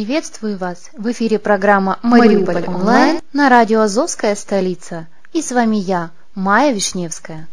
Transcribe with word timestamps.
Приветствую 0.00 0.56
вас! 0.56 0.88
В 0.94 1.12
эфире 1.12 1.38
программа 1.38 1.98
«Мариуполь 2.02 2.64
онлайн» 2.66 3.20
на 3.34 3.50
радио 3.50 3.82
«Азовская 3.82 4.34
столица». 4.34 5.08
И 5.34 5.42
с 5.42 5.52
вами 5.52 5.76
я, 5.76 6.10
Майя 6.34 6.72
Вишневская. 6.72 7.48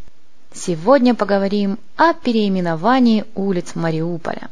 Сегодня 0.54 1.14
поговорим 1.14 1.78
о 1.98 2.14
переименовании 2.14 3.26
улиц 3.36 3.76
Мариуполя. 3.76 4.50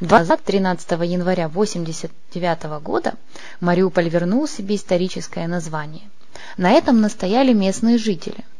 13 0.00 0.90
января 1.02 1.46
1989 1.46 2.82
года 2.82 3.14
Мариуполь 3.60 4.08
вернул 4.08 4.48
себе 4.48 4.74
историческое 4.74 5.46
название. 5.46 6.10
На 6.56 6.72
этом 6.72 7.00
настояли 7.00 7.52
местные 7.52 7.98
жители– 7.98 8.44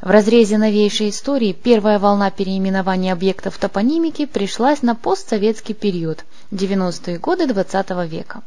в 0.00 0.10
разрезе 0.10 0.58
новейшей 0.58 1.10
истории 1.10 1.52
первая 1.52 1.98
волна 1.98 2.30
переименования 2.30 3.12
объектов 3.12 3.58
топонимики 3.58 4.26
пришлась 4.26 4.82
на 4.82 4.94
постсоветский 4.94 5.74
период, 5.74 6.24
90-е 6.52 7.18
годы 7.18 7.46
XX 7.46 7.84
-го 7.84 8.06
века. 8.06 8.42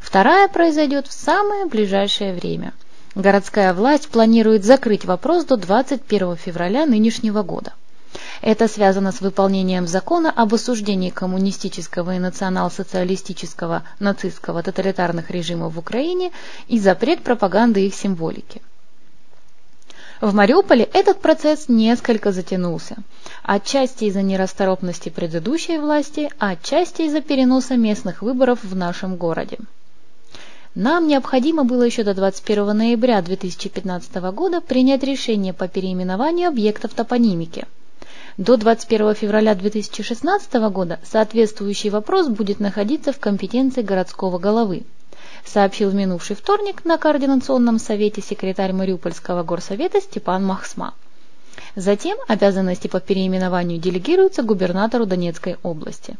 Вторая 0.00 0.48
произойдет 0.48 1.06
в 1.06 1.12
самое 1.12 1.66
ближайшее 1.66 2.34
время. 2.34 2.72
Городская 3.14 3.74
власть 3.74 4.08
планирует 4.08 4.64
закрыть 4.64 5.04
вопрос 5.04 5.44
до 5.44 5.56
21 5.56 6.36
февраля 6.36 6.86
нынешнего 6.86 7.42
года. 7.42 7.72
Это 8.40 8.68
связано 8.68 9.12
с 9.12 9.20
выполнением 9.20 9.86
закона 9.86 10.30
об 10.30 10.54
осуждении 10.54 11.10
коммунистического 11.10 12.14
и 12.14 12.18
национал-социалистического 12.18 13.82
нацистского 13.98 14.62
тоталитарных 14.62 15.30
режимов 15.30 15.74
в 15.74 15.78
Украине 15.78 16.32
и 16.68 16.78
запрет 16.78 17.22
пропаганды 17.22 17.86
их 17.86 17.94
символики. 17.94 18.62
В 20.20 20.32
Мариуполе 20.34 20.88
этот 20.94 21.20
процесс 21.20 21.68
несколько 21.68 22.32
затянулся. 22.32 22.96
Отчасти 23.42 24.04
из-за 24.04 24.22
нерасторопности 24.22 25.10
предыдущей 25.10 25.76
власти, 25.76 26.30
а 26.38 26.50
отчасти 26.50 27.02
из-за 27.02 27.20
переноса 27.20 27.76
местных 27.76 28.22
выборов 28.22 28.60
в 28.62 28.74
нашем 28.74 29.16
городе. 29.16 29.58
Нам 30.74 31.06
необходимо 31.06 31.64
было 31.64 31.82
еще 31.82 32.02
до 32.02 32.14
21 32.14 32.76
ноября 32.76 33.20
2015 33.20 34.14
года 34.32 34.62
принять 34.62 35.02
решение 35.02 35.52
по 35.52 35.68
переименованию 35.68 36.48
объектов 36.48 36.94
топонимики. 36.94 37.66
До 38.38 38.56
21 38.56 39.14
февраля 39.14 39.54
2016 39.54 40.54
года 40.70 40.98
соответствующий 41.02 41.90
вопрос 41.90 42.28
будет 42.28 42.58
находиться 42.58 43.12
в 43.12 43.18
компетенции 43.18 43.82
городского 43.82 44.38
головы 44.38 44.84
сообщил 45.48 45.90
в 45.90 45.94
минувший 45.94 46.36
вторник 46.36 46.84
на 46.84 46.98
Координационном 46.98 47.78
совете 47.78 48.20
секретарь 48.20 48.72
Мариупольского 48.72 49.42
горсовета 49.42 50.00
Степан 50.00 50.44
Махсма. 50.44 50.94
Затем 51.74 52.18
обязанности 52.28 52.88
по 52.88 53.00
переименованию 53.00 53.78
делегируются 53.78 54.42
губернатору 54.42 55.06
Донецкой 55.06 55.56
области. 55.62 56.16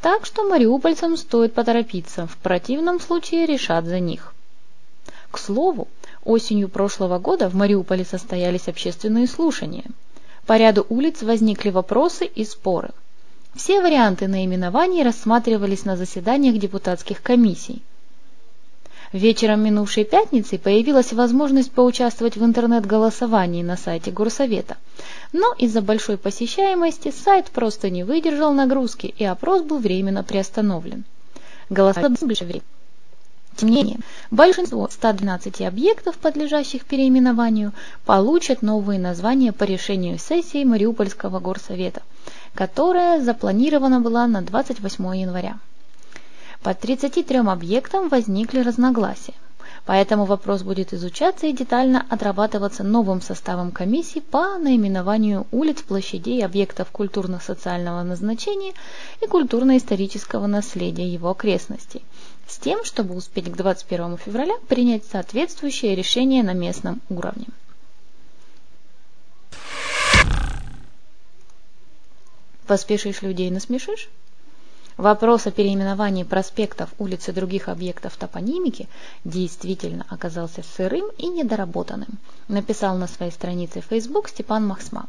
Так 0.00 0.24
что 0.24 0.48
мариупольцам 0.48 1.16
стоит 1.16 1.52
поторопиться, 1.52 2.26
в 2.26 2.36
противном 2.38 3.00
случае 3.00 3.46
решат 3.46 3.84
за 3.84 4.00
них. 4.00 4.34
К 5.30 5.38
слову, 5.38 5.88
осенью 6.24 6.68
прошлого 6.68 7.18
года 7.18 7.48
в 7.48 7.54
Мариуполе 7.54 8.04
состоялись 8.04 8.68
общественные 8.68 9.26
слушания. 9.26 9.84
По 10.46 10.56
ряду 10.56 10.86
улиц 10.88 11.22
возникли 11.22 11.70
вопросы 11.70 12.24
и 12.24 12.44
споры. 12.44 12.90
Все 13.54 13.82
варианты 13.82 14.26
наименований 14.26 15.02
рассматривались 15.02 15.84
на 15.84 15.96
заседаниях 15.96 16.56
депутатских 16.58 17.22
комиссий. 17.22 17.82
Вечером 19.12 19.64
минувшей 19.64 20.04
пятницы 20.04 20.56
появилась 20.56 21.12
возможность 21.12 21.72
поучаствовать 21.72 22.36
в 22.36 22.44
интернет-голосовании 22.44 23.64
на 23.64 23.76
сайте 23.76 24.12
Горсовета. 24.12 24.76
Но 25.32 25.52
из-за 25.58 25.82
большой 25.82 26.16
посещаемости 26.16 27.10
сайт 27.10 27.46
просто 27.46 27.90
не 27.90 28.04
выдержал 28.04 28.52
нагрузки, 28.52 29.12
и 29.18 29.24
опрос 29.24 29.62
был 29.62 29.78
временно 29.78 30.22
приостановлен. 30.22 31.04
Голосовать 31.70 32.20
больше 32.20 32.44
времени. 32.44 32.62
Тем 33.56 33.70
не 33.70 33.76
менее, 33.78 33.98
большинство 34.30 34.88
112 34.88 35.60
объектов, 35.62 36.16
подлежащих 36.16 36.84
переименованию, 36.84 37.72
получат 38.04 38.62
новые 38.62 39.00
названия 39.00 39.52
по 39.52 39.64
решению 39.64 40.18
сессии 40.18 40.62
Мариупольского 40.62 41.40
горсовета, 41.40 42.02
которая 42.54 43.20
запланирована 43.20 44.00
была 44.00 44.28
на 44.28 44.40
28 44.40 45.16
января. 45.16 45.58
По 46.62 46.74
33 46.74 47.38
объектам 47.38 48.08
возникли 48.08 48.60
разногласия. 48.60 49.34
Поэтому 49.86 50.26
вопрос 50.26 50.62
будет 50.62 50.92
изучаться 50.92 51.46
и 51.46 51.52
детально 51.52 52.04
отрабатываться 52.10 52.84
новым 52.84 53.22
составом 53.22 53.72
комиссии 53.72 54.20
по 54.20 54.58
наименованию 54.58 55.46
улиц, 55.52 55.80
площадей, 55.80 56.44
объектов 56.44 56.90
культурно-социального 56.90 58.02
назначения 58.02 58.74
и 59.22 59.26
культурно-исторического 59.26 60.46
наследия 60.46 61.08
его 61.08 61.30
окрестностей, 61.30 62.02
с 62.46 62.58
тем, 62.58 62.84
чтобы 62.84 63.14
успеть 63.14 63.50
к 63.50 63.56
21 63.56 64.18
февраля 64.18 64.54
принять 64.68 65.04
соответствующее 65.06 65.94
решение 65.94 66.42
на 66.42 66.52
местном 66.52 67.00
уровне. 67.08 67.46
Поспешишь 72.66 73.22
людей 73.22 73.50
насмешишь? 73.50 74.10
Вопрос 75.00 75.46
о 75.46 75.50
переименовании 75.50 76.24
проспектов, 76.24 76.90
улиц 76.98 77.26
и 77.26 77.32
других 77.32 77.70
объектов 77.70 78.18
топонимики 78.18 78.86
действительно 79.24 80.04
оказался 80.10 80.62
сырым 80.76 81.06
и 81.16 81.26
недоработанным, 81.28 82.18
написал 82.48 82.98
на 82.98 83.06
своей 83.06 83.32
странице 83.32 83.80
Facebook 83.80 84.28
Степан 84.28 84.66
Махсма. 84.66 85.06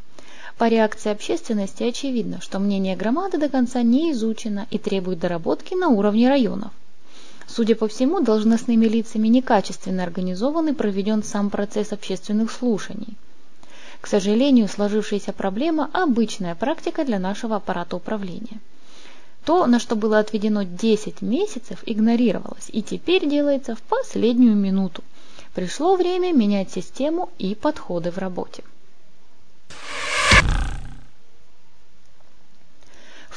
По 0.57 0.69
реакции 0.69 1.11
общественности 1.11 1.83
очевидно, 1.83 2.39
что 2.39 2.59
мнение 2.59 2.95
громады 2.95 3.38
до 3.38 3.49
конца 3.49 3.81
не 3.81 4.13
изучено 4.13 4.65
и 4.71 4.77
требует 4.77 5.19
доработки 5.19 5.73
на 5.73 5.89
уровне 5.89 6.29
районов. 6.29 6.71
Судя 7.45 7.75
по 7.75 7.89
всему, 7.89 8.21
должностными 8.21 8.85
лицами 8.85 9.27
некачественно 9.27 10.03
организован 10.03 10.69
и 10.69 10.73
проведен 10.73 11.21
сам 11.21 11.49
процесс 11.49 11.91
общественных 11.91 12.49
слушаний. 12.49 13.17
К 13.99 14.07
сожалению, 14.07 14.69
сложившаяся 14.69 15.33
проблема– 15.33 15.89
обычная 15.94 16.55
практика 16.55 17.03
для 17.03 17.19
нашего 17.19 17.57
аппарата 17.57 17.97
управления. 17.97 18.61
То, 19.45 19.65
на 19.65 19.79
что 19.79 19.95
было 19.95 20.19
отведено 20.19 20.63
10 20.63 21.21
месяцев, 21.21 21.79
игнорировалось 21.85 22.69
и 22.69 22.83
теперь 22.83 23.27
делается 23.27 23.75
в 23.75 23.81
последнюю 23.81 24.55
минуту. 24.55 25.03
Пришло 25.53 25.95
время 25.95 26.33
менять 26.33 26.71
систему 26.71 27.29
и 27.38 27.55
подходы 27.55 28.11
в 28.11 28.17
работе. 28.17 28.63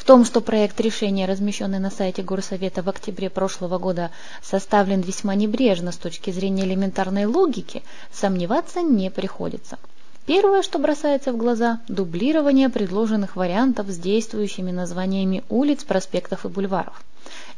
В 0.04 0.06
том, 0.06 0.26
что 0.26 0.42
проект 0.42 0.78
решения, 0.80 1.24
размещенный 1.24 1.78
на 1.78 1.90
сайте 1.90 2.22
Горсовета 2.22 2.82
в 2.82 2.90
октябре 2.90 3.30
прошлого 3.30 3.78
года, 3.78 4.10
составлен 4.42 5.00
весьма 5.00 5.34
небрежно 5.34 5.92
с 5.92 5.96
точки 5.96 6.30
зрения 6.30 6.64
элементарной 6.64 7.24
логики, 7.24 7.82
сомневаться 8.12 8.82
не 8.82 9.10
приходится. 9.10 9.78
Первое, 10.26 10.62
что 10.62 10.78
бросается 10.78 11.32
в 11.32 11.36
глаза– 11.36 11.80
дублирование 11.88 12.70
предложенных 12.70 13.36
вариантов 13.36 13.88
с 13.88 13.98
действующими 13.98 14.70
названиями 14.70 15.44
улиц, 15.50 15.84
проспектов 15.84 16.46
и 16.46 16.48
бульваров. 16.48 17.04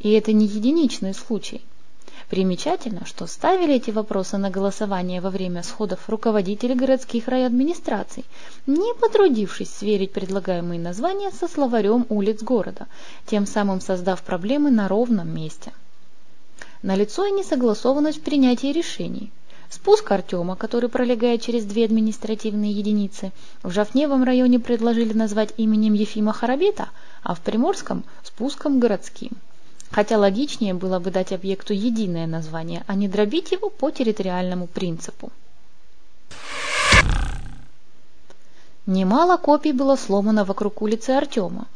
И 0.00 0.10
это 0.10 0.32
не 0.32 0.46
единичный 0.46 1.14
случай. 1.14 1.62
Примечательно, 2.28 3.06
что 3.06 3.28
ставили 3.28 3.76
эти 3.76 3.92
вопросы 3.92 4.36
на 4.36 4.50
голосование 4.50 5.20
во 5.20 5.30
время 5.30 5.62
сходов 5.62 6.08
руководители 6.08 6.74
городских 6.74 7.28
райадминистраций, 7.28 8.24
не 8.66 8.94
потрудившись 8.94 9.70
сверить 9.70 10.12
предлагаемые 10.12 10.80
названия 10.80 11.30
со 11.30 11.46
словарем 11.46 12.04
улиц 12.08 12.42
города, 12.42 12.88
тем 13.26 13.46
самым 13.46 13.80
создав 13.80 14.22
проблемы 14.22 14.72
на 14.72 14.88
ровном 14.88 15.32
месте. 15.32 15.72
Налицо 16.82 17.26
и 17.26 17.30
несогласованность 17.30 18.18
в 18.18 18.22
принятии 18.22 18.72
решений. 18.72 19.30
Спуск 19.68 20.10
Артема, 20.12 20.56
который 20.56 20.88
пролегает 20.88 21.42
через 21.42 21.64
две 21.64 21.84
административные 21.84 22.72
единицы, 22.72 23.32
в 23.62 23.70
Жафневом 23.70 24.22
районе 24.22 24.60
предложили 24.60 25.12
назвать 25.12 25.52
именем 25.56 25.94
Ефима 25.94 26.32
Харабита, 26.32 26.88
а 27.22 27.34
в 27.34 27.40
Приморском– 27.40 28.04
спуском 28.22 28.78
городским. 28.78 29.32
Хотя 29.90 30.18
логичнее 30.18 30.74
было 30.74 30.98
бы 30.98 31.10
дать 31.10 31.32
объекту 31.32 31.72
единое 31.72 32.26
название, 32.26 32.84
а 32.86 32.94
не 32.94 33.08
дробить 33.08 33.52
его 33.52 33.70
по 33.70 33.90
территориальному 33.90 34.66
принципу. 34.66 35.30
Немало 38.86 39.36
копий 39.36 39.72
было 39.72 39.96
сломано 39.96 40.44
вокруг 40.44 40.80
улицы 40.80 41.10
Артема. 41.10 41.66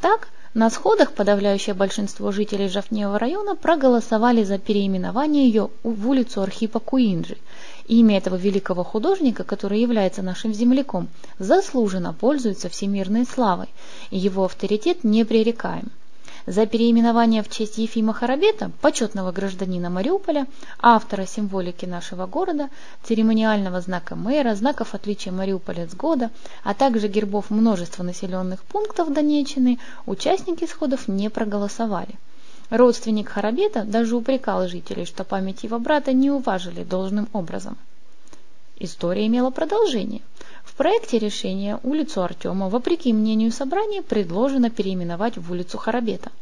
Так, 0.00 0.28
на 0.52 0.68
сходах 0.68 1.12
подавляющее 1.12 1.74
большинство 1.74 2.32
жителей 2.32 2.68
Жафнева 2.68 3.20
района 3.20 3.54
проголосовали 3.54 4.42
за 4.42 4.58
переименование 4.58 5.46
ее 5.46 5.70
в 5.84 6.08
улицу 6.08 6.42
Архипа 6.42 6.80
Куинджи. 6.80 7.36
Имя 7.86 8.18
этого 8.18 8.34
великого 8.34 8.82
художника, 8.82 9.44
который 9.44 9.80
является 9.80 10.22
нашим 10.22 10.52
земляком, 10.52 11.08
заслуженно 11.38 12.12
пользуется 12.12 12.68
всемирной 12.68 13.26
славой, 13.26 13.68
и 14.10 14.18
его 14.18 14.44
авторитет 14.44 15.04
непререкаем 15.04 15.92
за 16.46 16.66
переименование 16.66 17.42
в 17.42 17.48
честь 17.48 17.78
Ефима 17.78 18.12
Харабета, 18.12 18.70
почетного 18.80 19.32
гражданина 19.32 19.90
Мариуполя, 19.90 20.46
автора 20.78 21.26
символики 21.26 21.86
нашего 21.86 22.26
города, 22.26 22.68
церемониального 23.02 23.80
знака 23.80 24.16
мэра, 24.16 24.54
знаков 24.54 24.94
отличия 24.94 25.32
Мариуполя 25.32 25.86
с 25.88 25.94
года, 25.94 26.30
а 26.64 26.74
также 26.74 27.08
гербов 27.08 27.50
множества 27.50 28.02
населенных 28.02 28.62
пунктов 28.64 29.12
Донеччины, 29.12 29.78
участники 30.06 30.66
сходов 30.66 31.08
не 31.08 31.28
проголосовали. 31.30 32.18
Родственник 32.70 33.28
Харабета 33.28 33.84
даже 33.84 34.16
упрекал 34.16 34.68
жителей, 34.68 35.04
что 35.04 35.24
память 35.24 35.64
его 35.64 35.78
брата 35.78 36.12
не 36.12 36.30
уважили 36.30 36.84
должным 36.84 37.28
образом. 37.32 37.76
История 38.78 39.26
имела 39.26 39.50
продолжение. 39.50 40.22
Проекте 40.80 41.18
решения 41.18 41.78
улицу 41.82 42.22
Артема, 42.22 42.70
вопреки 42.70 43.12
мнению 43.12 43.52
собрания, 43.52 44.00
предложено 44.00 44.70
переименовать 44.70 45.36
в 45.36 45.52
улицу 45.52 45.76
Харабета, 45.76 46.32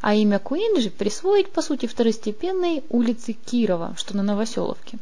а 0.00 0.16
имя 0.16 0.40
Куинджи 0.40 0.90
присвоить, 0.90 1.52
по 1.52 1.62
сути, 1.62 1.86
второстепенной 1.86 2.82
улице 2.90 3.34
Кирова, 3.34 3.94
что 3.96 4.16
на 4.16 4.24
Новоселовке. 4.24 4.98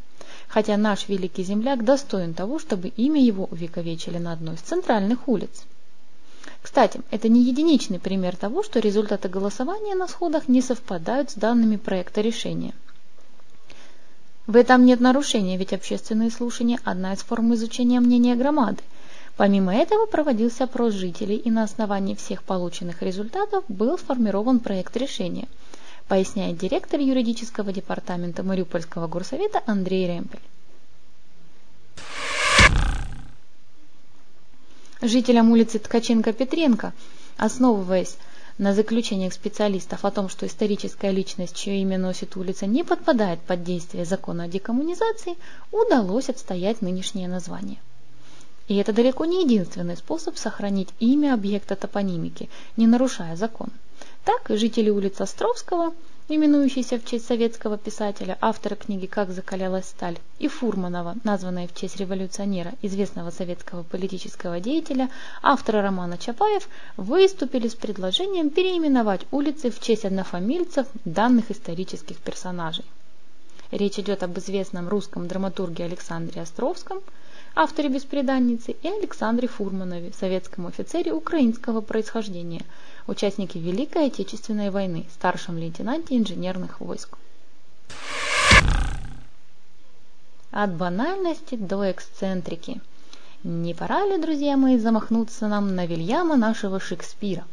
Хотя 0.46 0.76
наш 0.76 1.08
великий 1.08 1.42
земляк 1.42 1.84
достоин 1.84 2.34
того, 2.34 2.58
чтобы 2.58 2.88
имя 2.88 3.24
его 3.24 3.48
увековечили 3.50 4.18
на 4.18 4.34
одной 4.34 4.56
из 4.56 4.60
центральных 4.60 5.26
улиц. 5.26 5.64
Кстати, 6.60 7.00
это 7.10 7.30
не 7.30 7.44
единичный 7.44 7.98
пример 7.98 8.36
того, 8.36 8.62
что 8.62 8.78
результаты 8.78 9.30
голосования 9.30 9.94
на 9.94 10.06
сходах 10.06 10.48
не 10.48 10.60
совпадают 10.60 11.30
с 11.30 11.34
данными 11.34 11.76
проекта 11.76 12.20
решения. 12.20 12.74
В 14.46 14.56
этом 14.56 14.84
нет 14.84 15.00
нарушения, 15.00 15.56
ведь 15.56 15.72
общественные 15.72 16.30
слушания– 16.30 16.80
одна 16.84 17.12
из 17.12 17.20
форм 17.20 17.54
изучения 17.54 18.00
мнения 18.00 18.34
громады. 18.34 18.82
Помимо 19.36 19.74
этого 19.74 20.06
проводился 20.06 20.64
опрос 20.64 20.94
жителей, 20.94 21.36
и 21.36 21.50
на 21.50 21.62
основании 21.62 22.14
всех 22.16 22.42
полученных 22.42 23.02
результатов 23.02 23.64
был 23.68 23.96
сформирован 23.96 24.58
проект 24.58 24.96
решения, 24.96 25.48
поясняет 26.08 26.58
директор 26.58 26.98
юридического 27.00 27.72
департамента 27.72 28.42
Мариупольского 28.42 29.06
горсовета 29.06 29.62
Андрей 29.66 30.08
Ремпель. 30.08 30.40
Жителям 35.00 35.50
улицы 35.50 35.78
Ткаченко-Петренко, 35.78 36.92
основываясь 37.36 38.16
на 38.58 38.74
заключениях 38.74 39.32
специалистов 39.32 40.04
о 40.04 40.10
том, 40.10 40.28
что 40.28 40.46
историческая 40.46 41.10
личность, 41.10 41.56
чье 41.56 41.80
имя 41.80 41.98
носит 41.98 42.36
улица, 42.36 42.66
не 42.66 42.84
подпадает 42.84 43.40
под 43.40 43.64
действие 43.64 44.04
закона 44.04 44.44
о 44.44 44.48
декоммунизации, 44.48 45.36
удалось 45.70 46.28
отстоять 46.28 46.82
нынешнее 46.82 47.28
название. 47.28 47.78
И 48.68 48.76
это 48.76 48.92
далеко 48.92 49.24
не 49.24 49.44
единственный 49.44 49.96
способ 49.96 50.36
сохранить 50.38 50.88
имя 51.00 51.34
объекта 51.34 51.76
топонимики, 51.76 52.48
не 52.76 52.86
нарушая 52.86 53.36
закон. 53.36 53.70
Так, 54.24 54.42
жители 54.48 54.90
улицы 54.90 55.22
Островского– 55.22 55.92
именующийся 56.34 56.98
в 56.98 57.04
честь 57.04 57.26
советского 57.26 57.76
писателя, 57.76 58.38
автора 58.40 58.74
книги 58.74 59.06
«Как 59.06 59.30
закалялась 59.30 59.86
сталь», 59.86 60.18
и 60.38 60.48
Фурманова, 60.48 61.16
названная 61.24 61.68
в 61.68 61.74
честь 61.74 61.96
революционера, 61.96 62.72
известного 62.82 63.30
советского 63.30 63.82
политического 63.82 64.60
деятеля, 64.60 65.10
автора 65.42 65.82
романа 65.82 66.18
Чапаев, 66.18 66.68
выступили 66.96 67.68
с 67.68 67.74
предложением 67.74 68.50
переименовать 68.50 69.26
улицы 69.30 69.70
в 69.70 69.80
честь 69.80 70.04
однофамильцев 70.04 70.86
данных 71.04 71.50
исторических 71.50 72.16
персонажей. 72.16 72.84
Речь 73.72 73.98
идет 73.98 74.22
об 74.22 74.38
известном 74.38 74.86
русском 74.90 75.26
драматурге 75.26 75.84
Александре 75.84 76.42
Островском, 76.42 77.00
авторе 77.54 77.88
«Беспреданницы», 77.88 78.72
и 78.72 78.86
Александре 78.86 79.48
Фурманове, 79.48 80.12
советском 80.12 80.66
офицере 80.66 81.14
украинского 81.14 81.80
происхождения– 81.80 82.60
участники 83.06 83.56
Великой 83.56 84.08
Отечественной 84.08 84.68
войны, 84.68 85.06
старшем 85.14 85.56
лейтенанте 85.56 86.18
инженерных 86.18 86.80
войск. 86.80 87.16
От 90.50 90.74
банальности 90.74 91.54
до 91.54 91.90
эксцентрики. 91.90 92.78
Не 93.42 93.72
пора 93.72 94.04
ли, 94.04 94.20
друзья 94.20 94.58
мои, 94.58 94.76
замахнуться 94.78 95.48
нам 95.48 95.74
на 95.74 95.86
Вильяма 95.86 96.36
нашего 96.36 96.78
Шекспира? 96.78 97.46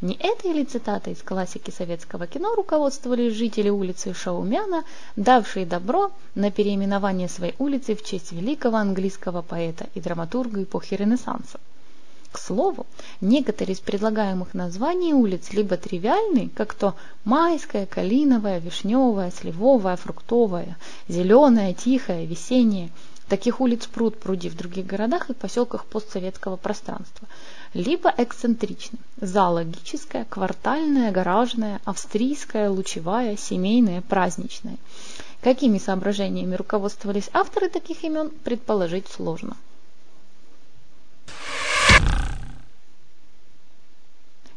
Не 0.00 0.14
этой 0.14 0.52
ли 0.52 0.64
цитатой 0.64 1.12
из 1.12 1.22
классики 1.22 1.70
советского 1.70 2.26
кино 2.26 2.54
руководствовались 2.54 3.34
жители 3.34 3.68
улицы 3.68 4.14
Шаумяна, 4.14 4.84
давшие 5.16 5.66
добро 5.66 6.10
на 6.34 6.50
переименование 6.50 7.28
своей 7.28 7.54
улицы 7.58 7.94
в 7.94 8.02
честь 8.02 8.32
великого 8.32 8.78
английского 8.78 9.42
поэта 9.42 9.88
и 9.94 10.00
драматурга 10.00 10.62
эпохи 10.62 10.94
Ренессанса? 10.94 11.60
К 12.32 12.38
слову, 12.38 12.86
некоторые 13.20 13.74
из 13.74 13.80
предлагаемых 13.80 14.54
названий 14.54 15.12
улиц 15.12 15.52
либо 15.52 15.76
тривиальны, 15.76 16.48
как 16.54 16.72
то 16.72 16.94
майская, 17.24 17.84
калиновая, 17.84 18.58
вишневая, 18.58 19.30
сливовая, 19.30 19.96
фруктовая, 19.96 20.78
зеленая, 21.08 21.74
тихая, 21.74 22.24
весенняя. 22.24 22.88
Таких 23.28 23.60
улиц 23.60 23.86
пруд 23.86 24.18
пруди 24.18 24.48
в 24.48 24.56
других 24.56 24.86
городах 24.86 25.28
и 25.28 25.34
поселках 25.34 25.84
постсоветского 25.84 26.56
пространства. 26.56 27.28
Либо 27.72 28.12
эксцентричны. 28.16 28.98
Зоологическая, 29.20 30.24
квартальная, 30.24 31.12
гаражная, 31.12 31.80
австрийская, 31.84 32.68
лучевая, 32.68 33.36
семейная, 33.36 34.02
праздничная. 34.02 34.76
Какими 35.40 35.78
соображениями 35.78 36.56
руководствовались 36.56 37.30
авторы 37.32 37.68
таких 37.68 38.02
имен, 38.02 38.30
предположить 38.42 39.06
сложно. 39.08 39.56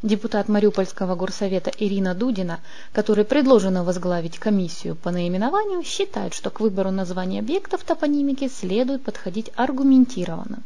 Депутат 0.02 0.50
Мариупольского 0.50 1.16
горсовета 1.16 1.72
Ирина 1.78 2.14
Дудина, 2.14 2.60
которой 2.92 3.24
предложено 3.24 3.86
возглавить 3.86 4.38
комиссию 4.38 4.96
по 4.96 5.12
наименованию, 5.12 5.84
считает, 5.84 6.34
что 6.34 6.50
к 6.50 6.60
выбору 6.60 6.92
названий 6.92 7.40
объектов 7.40 7.84
топонимики 7.84 8.50
следует 8.50 9.04
подходить 9.04 9.52
аргументированно. 9.56 10.64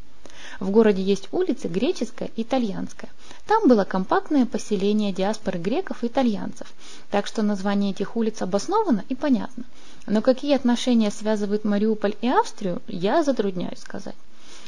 В 0.59 0.71
городе 0.71 1.01
есть 1.01 1.27
улицы 1.31 1.67
греческая 1.67 2.29
и 2.35 2.41
итальянская. 2.41 3.09
Там 3.45 3.67
было 3.67 3.83
компактное 3.83 4.45
поселение 4.45 5.13
диаспоры 5.13 5.59
греков 5.59 6.03
и 6.03 6.07
итальянцев, 6.07 6.67
так 7.11 7.27
что 7.27 7.43
название 7.43 7.91
этих 7.91 8.15
улиц 8.15 8.41
обосновано 8.41 9.03
и 9.09 9.15
понятно. 9.15 9.63
Но 10.07 10.21
какие 10.21 10.55
отношения 10.55 11.11
связывают 11.11 11.63
Мариуполь 11.63 12.15
и 12.21 12.27
Австрию, 12.27 12.81
я 12.87 13.23
затрудняюсь 13.23 13.79
сказать. 13.79 14.15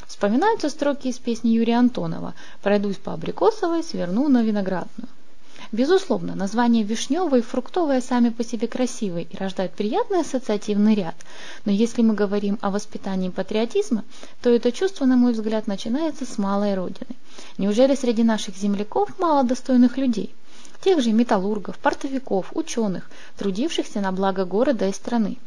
Вспоминаются 0.07 0.69
строки 0.69 1.07
из 1.07 1.19
песни 1.19 1.49
Юрия 1.49 1.77
Антонова 1.77 2.33
«Пройдусь 2.61 2.97
по 2.97 3.13
Абрикосовой, 3.13 3.83
сверну 3.83 4.27
на 4.27 4.43
Виноградную». 4.43 5.07
Безусловно, 5.71 6.33
названия 6.33 6.81
вишневые 6.81 7.41
и 7.41 7.45
фруктовые 7.45 8.01
сами 8.01 8.29
по 8.29 8.43
себе 8.43 8.67
красивые 8.67 9.25
и 9.25 9.37
рождают 9.37 9.73
приятный 9.73 10.21
ассоциативный 10.21 10.95
ряд. 10.95 11.13
Но 11.63 11.71
если 11.71 12.01
мы 12.01 12.15
говорим 12.15 12.57
о 12.61 12.71
воспитании 12.71 13.29
патриотизма, 13.29 14.03
то 14.41 14.49
это 14.49 14.71
чувство, 14.71 15.05
на 15.05 15.15
мой 15.15 15.33
взгляд, 15.33 15.67
начинается 15.67 16.25
с 16.25 16.39
малой 16.39 16.73
родины. 16.73 17.15
Неужели 17.59 17.93
среди 17.93 18.23
наших 18.23 18.57
земляков 18.57 19.19
мало 19.19 19.43
достойных 19.43 19.97
людей? 19.97 20.33
Тех 20.81 21.01
же 21.01 21.11
металлургов, 21.11 21.77
портовиков, 21.77 22.49
ученых, 22.55 23.11
трудившихся 23.37 24.01
на 24.01 24.11
благо 24.11 24.45
города 24.45 24.87
и 24.87 24.93
страны, 24.93 25.37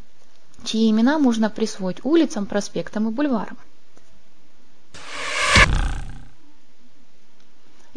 чьи 0.63 0.89
имена 0.89 1.19
можно 1.19 1.51
присвоить 1.51 2.05
улицам, 2.05 2.47
проспектам 2.47 3.09
и 3.09 3.13
бульварам. 3.13 3.57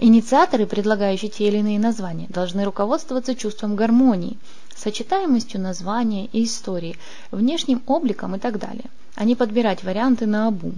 Инициаторы, 0.08 0.68
предлагающие 0.68 1.32
те 1.32 1.48
или 1.48 1.58
иные 1.58 1.80
названия, 1.80 2.28
должны 2.30 2.64
руководствоваться 2.64 3.34
чувством 3.34 3.76
гармонии, 3.76 4.38
сочетаемостью 4.76 5.60
названия 5.60 6.28
и 6.28 6.44
истории, 6.44 6.96
внешним 7.32 7.82
обликом 7.88 8.36
и 8.36 8.40
так 8.40 8.60
далее, 8.60 8.86
а 9.16 9.24
не 9.24 9.34
подбирать 9.34 9.84
варианты 9.84 10.28
на 10.28 10.48
обум. 10.48 10.76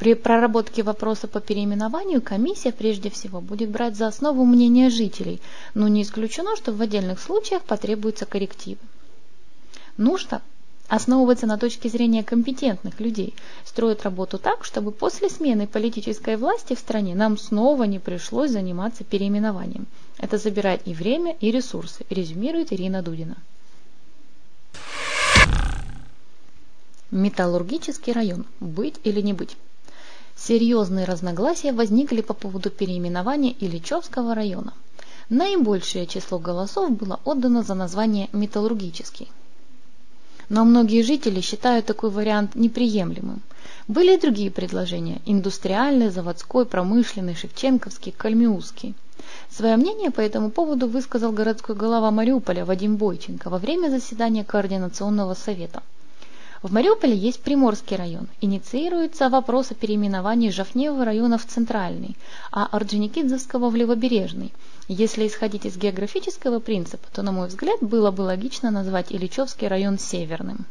При 0.00 0.14
проработке 0.14 0.82
вопроса 0.82 1.28
по 1.28 1.38
переименованию 1.38 2.20
комиссия 2.20 2.72
прежде 2.72 3.10
всего 3.10 3.40
будет 3.40 3.70
брать 3.70 3.96
за 3.96 4.08
основу 4.08 4.44
мнение 4.44 4.90
жителей, 4.90 5.40
но 5.74 5.86
не 5.86 6.02
исключено, 6.02 6.56
что 6.56 6.72
в 6.72 6.82
отдельных 6.82 7.20
случаях 7.20 7.62
потребуются 7.62 8.26
коррективы. 8.26 8.80
Нужно 9.96 10.42
основывается 10.90 11.46
на 11.46 11.56
точке 11.56 11.88
зрения 11.88 12.24
компетентных 12.24 12.98
людей, 12.98 13.34
строит 13.64 14.02
работу 14.02 14.38
так, 14.38 14.64
чтобы 14.64 14.90
после 14.90 15.30
смены 15.30 15.68
политической 15.68 16.36
власти 16.36 16.74
в 16.74 16.80
стране 16.80 17.14
нам 17.14 17.38
снова 17.38 17.84
не 17.84 18.00
пришлось 18.00 18.50
заниматься 18.50 19.04
переименованием. 19.04 19.86
Это 20.18 20.36
забирает 20.36 20.82
и 20.86 20.92
время, 20.92 21.36
и 21.38 21.52
ресурсы, 21.52 22.04
резюмирует 22.10 22.72
Ирина 22.72 23.02
Дудина. 23.02 23.36
Металлургический 27.12 28.12
район. 28.12 28.44
Быть 28.58 28.96
или 29.04 29.20
не 29.20 29.32
быть? 29.32 29.56
Серьезные 30.36 31.04
разногласия 31.04 31.72
возникли 31.72 32.20
по 32.20 32.34
поводу 32.34 32.68
переименования 32.68 33.54
Ильичевского 33.60 34.34
района. 34.34 34.74
Наибольшее 35.28 36.08
число 36.08 36.40
голосов 36.40 36.90
было 36.90 37.20
отдано 37.24 37.62
за 37.62 37.74
название 37.74 38.28
«металлургический» 38.32 39.28
но 40.50 40.64
многие 40.64 41.02
жители 41.02 41.40
считают 41.40 41.86
такой 41.86 42.10
вариант 42.10 42.54
неприемлемым. 42.56 43.40
Были 43.88 44.16
и 44.16 44.20
другие 44.20 44.50
предложения– 44.50 45.22
индустриальный, 45.24 46.10
заводской, 46.10 46.66
промышленный, 46.66 47.34
шевченковский, 47.34 48.12
кальмиузский. 48.12 48.94
Свое 49.48 49.76
мнение 49.76 50.10
по 50.10 50.20
этому 50.20 50.50
поводу 50.50 50.88
высказал 50.88 51.32
городской 51.32 51.76
глава 51.76 52.10
Мариуполя 52.10 52.64
Вадим 52.64 52.96
Бойченко 52.96 53.48
во 53.48 53.58
время 53.58 53.88
заседания 53.88 54.44
Координационного 54.44 55.34
совета. 55.34 55.82
В 56.62 56.72
Мариуполе 56.72 57.16
есть 57.16 57.40
Приморский 57.40 57.96
район. 57.96 58.28
Инициируется 58.40 59.28
вопрос 59.28 59.70
о 59.70 59.74
переименовании 59.74 60.50
Жафнеева 60.50 61.04
района 61.04 61.38
в 61.38 61.46
Центральный, 61.46 62.16
а 62.52 62.66
Орджоникидзевского 62.66 63.70
в 63.70 63.76
Левобережный– 63.76 64.52
если 64.92 65.28
исходить 65.28 65.66
из 65.66 65.76
географического 65.76 66.58
принципа, 66.58 67.06
то, 67.12 67.22
на 67.22 67.30
мой 67.30 67.46
взгляд, 67.46 67.78
было 67.80 68.10
бы 68.10 68.22
логично 68.22 68.72
назвать 68.72 69.12
Ильичевский 69.12 69.68
район 69.68 70.00
северным. 70.00 70.66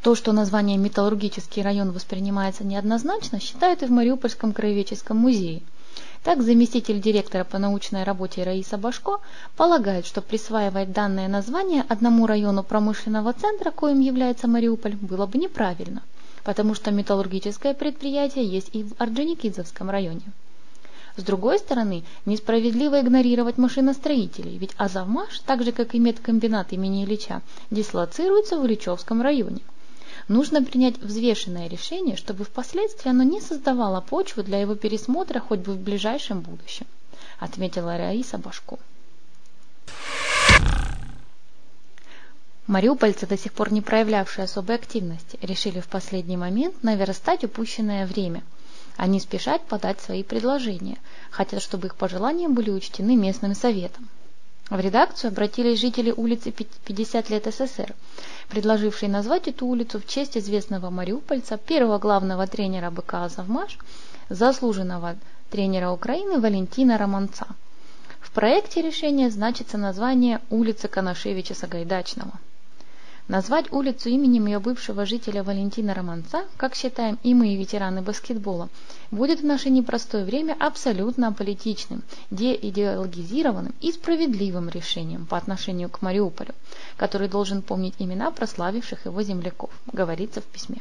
То, 0.00 0.14
что 0.14 0.32
название 0.32 0.78
«Металлургический 0.78 1.60
район» 1.60 1.92
воспринимается 1.92 2.64
неоднозначно, 2.64 3.38
считают 3.38 3.82
и 3.82 3.86
в 3.86 3.90
Мариупольском 3.90 4.54
краеведческом 4.54 5.18
музее. 5.18 5.60
Так, 6.22 6.42
заместитель 6.42 7.00
директора 7.00 7.44
по 7.44 7.58
научной 7.58 8.04
работе 8.04 8.42
Раиса 8.42 8.76
Башко 8.76 9.20
полагает, 9.56 10.06
что 10.06 10.20
присваивать 10.20 10.92
данное 10.92 11.28
название 11.28 11.84
одному 11.88 12.26
району 12.26 12.62
промышленного 12.62 13.32
центра, 13.32 13.70
коим 13.70 14.00
является 14.00 14.46
Мариуполь, 14.48 14.96
было 14.96 15.26
бы 15.26 15.38
неправильно– 15.38 16.02
потому 16.48 16.74
что 16.74 16.90
металлургическое 16.90 17.74
предприятие 17.74 18.46
есть 18.46 18.70
и 18.72 18.84
в 18.84 18.94
Орджоникидзевском 18.98 19.90
районе. 19.90 20.22
С 21.16 21.22
другой 21.22 21.58
стороны, 21.58 22.04
несправедливо 22.24 23.02
игнорировать 23.02 23.58
машиностроителей, 23.58 24.56
ведь 24.56 24.70
Азовмаш, 24.78 25.40
так 25.40 25.62
же 25.62 25.72
как 25.72 25.94
и 25.94 25.98
медкомбинат 25.98 26.72
имени 26.72 27.04
Ильича, 27.04 27.42
дислоцируется 27.70 28.58
в 28.58 28.64
Ильичевском 28.64 29.20
районе. 29.20 29.60
Нужно 30.28 30.62
принять 30.62 30.98
взвешенное 30.98 31.68
решение, 31.68 32.14
чтобы 32.14 32.44
впоследствии 32.44 33.08
оно 33.08 33.22
не 33.22 33.40
создавало 33.40 34.02
почву 34.02 34.42
для 34.42 34.60
его 34.60 34.74
пересмотра 34.74 35.40
хоть 35.40 35.60
бы 35.60 35.72
в 35.72 35.80
ближайшем 35.80 36.40
будущем, 36.40 36.86
отметила 37.38 37.96
Раиса 37.96 38.36
Башко. 38.36 38.78
Мариупольцы, 42.66 43.26
до 43.26 43.38
сих 43.38 43.54
пор 43.54 43.72
не 43.72 43.80
проявлявшие 43.80 44.44
особой 44.44 44.74
активности, 44.74 45.38
решили 45.40 45.80
в 45.80 45.88
последний 45.88 46.36
момент 46.36 46.82
наверстать 46.82 47.42
упущенное 47.42 48.06
время. 48.06 48.42
Они 48.98 49.20
спешат 49.20 49.64
подать 49.66 49.98
свои 50.02 50.22
предложения, 50.22 50.98
хотят, 51.30 51.62
чтобы 51.62 51.86
их 51.86 51.94
пожелания 51.94 52.50
были 52.50 52.70
учтены 52.70 53.16
местным 53.16 53.54
советом. 53.54 54.10
В 54.70 54.78
редакцию 54.78 55.30
обратились 55.30 55.80
жители 55.80 56.12
улицы 56.14 56.50
50 56.50 57.30
лет 57.30 57.46
СССР, 57.46 57.94
предложившие 58.50 59.08
назвать 59.08 59.48
эту 59.48 59.66
улицу 59.66 59.98
в 59.98 60.06
честь 60.06 60.36
известного 60.36 60.90
мариупольца, 60.90 61.56
первого 61.56 61.98
главного 61.98 62.46
тренера 62.46 62.90
БК 62.90 63.24
«Азовмаш», 63.24 63.78
заслуженного 64.28 65.16
тренера 65.50 65.90
Украины 65.90 66.38
Валентина 66.38 66.98
Романца. 66.98 67.46
В 68.20 68.30
проекте 68.30 68.82
решения 68.82 69.30
значится 69.30 69.78
название 69.78 70.40
улицы 70.50 70.86
Коношевича 70.86 71.54
Сагайдачного. 71.54 72.32
Назвать 73.28 73.70
улицу 73.74 74.08
именем 74.08 74.46
ее 74.46 74.58
бывшего 74.58 75.04
жителя 75.04 75.42
Валентина 75.42 75.92
Романца, 75.92 76.46
как 76.56 76.74
считаем 76.74 77.18
и 77.22 77.34
мы, 77.34 77.56
ветераны 77.56 78.00
баскетбола, 78.00 78.70
будет 79.10 79.40
в 79.40 79.44
наше 79.44 79.68
непростое 79.68 80.24
время 80.24 80.56
абсолютно 80.58 81.28
аполитичным, 81.28 82.02
деидеологизированным 82.30 83.74
и 83.82 83.92
справедливым 83.92 84.70
решением 84.70 85.26
по 85.26 85.36
отношению 85.36 85.90
к 85.90 86.00
Мариуполю, 86.00 86.54
который 86.96 87.28
должен 87.28 87.60
помнить 87.60 87.96
имена 87.98 88.30
прославивших 88.30 89.04
его 89.04 89.22
земляков, 89.22 89.70
говорится 89.92 90.40
в 90.40 90.44
письме. 90.44 90.80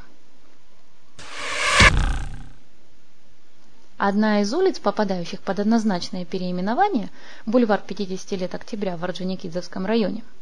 Одна 3.98 4.40
из 4.42 4.54
улиц, 4.54 4.80
попадающих 4.80 5.42
под 5.42 5.60
однозначное 5.60 6.24
переименование, 6.24 7.10
бульвар 7.46 7.82
50 7.86 8.40
лет 8.40 8.56
октября 8.56 8.96
в 8.96 9.04
Орджоникидзевском 9.04 9.86
районе– 9.86 10.24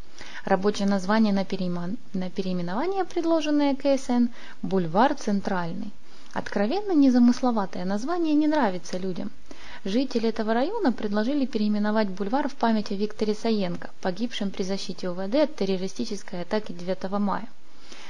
Рабочее 0.45 0.87
название 0.87 1.33
на, 1.33 1.43
переимен... 1.43 1.97
на 2.13 2.29
переименование, 2.29 3.03
предложенное 3.03 3.75
КСН– 3.75 4.27
«Бульвар 4.61 5.15
Центральный». 5.15 5.91
Откровенно 6.33 6.91
незамысловатое 6.91 7.83
название 7.83 8.35
не 8.35 8.45
нравится 8.45 8.99
людям. 8.99 9.31
Жители 9.85 10.29
этого 10.29 10.53
района 10.53 10.91
предложили 10.91 11.47
переименовать 11.47 12.09
бульвар 12.09 12.47
в 12.47 12.53
память 12.53 12.91
о 12.91 12.95
Викторе 12.95 13.33
Саенко, 13.33 13.89
погибшем 14.01 14.51
при 14.51 14.61
защите 14.61 15.09
УВД 15.09 15.35
от 15.35 15.55
террористической 15.55 16.41
атаки 16.41 16.73
9 16.73 17.09
мая. 17.19 17.47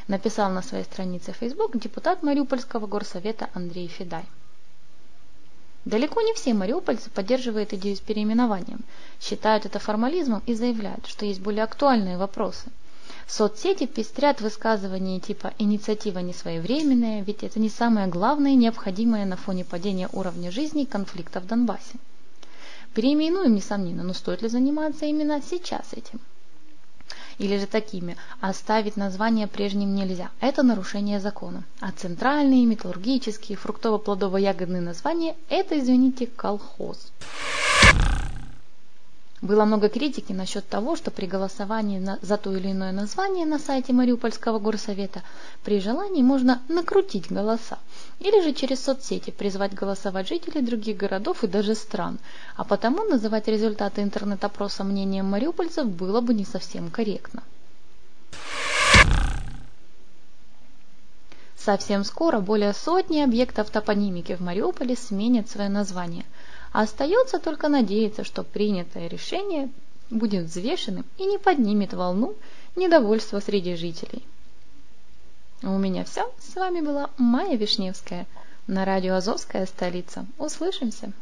Написал 0.09 0.51
на 0.51 0.61
своей 0.61 0.83
странице 0.83 1.31
Facebook 1.31 1.77
депутат 1.77 2.21
Мариупольского 2.21 2.85
горсовета 2.85 3.49
Андрей 3.53 3.87
Федай. 3.87 4.25
Далеко 5.85 6.21
не 6.21 6.33
все 6.33 6.55
мариупольцы 6.55 7.11
поддерживают 7.11 7.71
идею 7.73 7.95
с 7.95 7.99
переименованием, 7.99 8.79
считают 9.21 9.67
это 9.67 9.77
формализмом 9.77 10.41
и 10.47 10.55
заявляют, 10.55 11.05
что 11.05 11.27
есть 11.27 11.41
более 11.41 11.63
актуальные 11.63 12.17
вопросы. 12.17 12.71
Соцсети 13.27 13.85
пестрят 13.85 14.41
высказывания 14.41 15.19
типа 15.19 15.53
«инициатива 15.59 16.19
не 16.19 16.33
своевременная», 16.33 17.21
ведь 17.21 17.43
это 17.43 17.59
не 17.59 17.69
самое 17.69 18.07
главное 18.07 18.51
и 18.51 18.55
необходимое 18.55 19.25
на 19.25 19.37
фоне 19.37 19.63
падения 19.63 20.09
уровня 20.11 20.51
жизни 20.51 20.83
и 20.83 20.87
конфликта 20.87 21.39
в 21.39 21.45
Донбассе. 21.45 21.99
Переименуем, 22.95 23.53
несомненно, 23.53 24.03
но 24.03 24.13
стоит 24.13 24.41
ли 24.41 24.49
заниматься 24.49 25.05
именно 25.05 25.39
сейчас 25.41 25.93
этим? 25.93 26.19
Или 27.37 27.57
же 27.57 27.65
такими. 27.65 28.17
Оставить 28.41 28.97
название 28.97 29.47
прежним 29.47 29.95
нельзя. 29.95 30.29
Это 30.39 30.63
нарушение 30.63 31.19
закона. 31.19 31.63
А 31.79 31.91
центральные, 31.91 32.65
металлургические, 32.65 33.57
фруктово-плодово-ягодные 33.57 34.81
названия– 34.81 35.35
это, 35.49 35.79
извините, 35.79 36.27
колхоз. 36.27 37.11
Было 39.41 39.65
много 39.65 39.89
критики 39.89 40.31
насчет 40.31 40.67
того, 40.67 40.95
что 40.95 41.11
при 41.11 41.25
голосовании 41.25 42.01
за 42.21 42.37
то 42.37 42.55
или 42.55 42.71
иное 42.71 42.93
название 42.93 43.45
на 43.45 43.59
сайте 43.59 43.91
Мариупольского 43.91 44.59
горсовета 44.59 45.23
при 45.63 45.81
желании 45.81 46.23
можно 46.23 46.61
накрутить 46.69 47.29
голоса 47.29 47.77
или 48.19 48.41
же 48.41 48.53
через 48.53 48.81
соцсети 48.81 49.31
призвать 49.31 49.73
голосовать 49.73 50.29
жителей 50.29 50.61
других 50.61 50.95
городов 50.95 51.43
и 51.43 51.47
даже 51.47 51.75
стран, 51.75 52.17
а 52.55 52.63
потому 52.63 53.03
называть 53.03 53.49
результаты 53.49 54.01
интернет-опроса 54.01 54.85
мнением 54.85 55.25
мариупольцев 55.25 55.85
было 55.85 56.21
бы 56.21 56.33
не 56.33 56.45
совсем 56.45 56.89
корректно. 56.89 57.43
Совсем 61.57 62.05
скоро 62.05 62.39
более 62.39 62.73
сотни 62.73 63.19
объектов 63.19 63.69
топонимики 63.69 64.35
в 64.35 64.39
Мариуполе 64.39 64.95
сменят 64.95 65.49
свое 65.49 65.67
название– 65.67 66.23
Остается 66.75 67.39
только 67.39 67.69
надеяться, 67.69 68.25
что 68.25 68.43
принятое 68.43 69.07
решение 69.07 69.69
будет 70.09 70.47
взвешенным 70.47 71.05
и 71.17 71.25
не 71.25 71.37
поднимет 71.37 71.93
волну 71.93 72.35
недовольства 72.75 73.39
среди 73.39 73.77
жителей. 73.77 74.25
У 75.63 75.77
меня 75.77 76.03
все. 76.03 76.29
С 76.37 76.53
вами 76.55 76.81
была 76.81 77.11
Майя 77.17 77.55
Вишневская 77.55 78.27
на 78.67 78.83
радио 78.83 79.13
«Азовская 79.15 79.65
столица». 79.67 80.25
Услышимся! 80.37 81.13